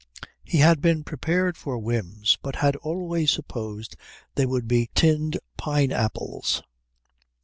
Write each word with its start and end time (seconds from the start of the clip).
He 0.43 0.57
had 0.57 0.81
been 0.81 1.03
prepared 1.03 1.57
for 1.57 1.77
whims, 1.77 2.35
but 2.41 2.55
had 2.55 2.75
always 2.77 3.29
supposed 3.29 3.95
they 4.33 4.47
would 4.47 4.67
be 4.67 4.89
tinned 4.95 5.37
pine 5.57 5.91
apples. 5.91 6.63